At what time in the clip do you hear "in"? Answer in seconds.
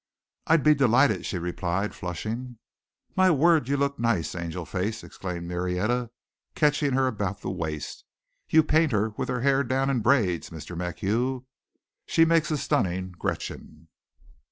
9.91-9.99